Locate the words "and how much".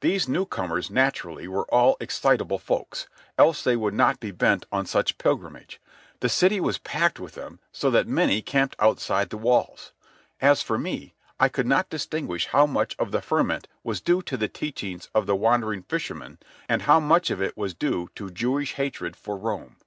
16.68-17.32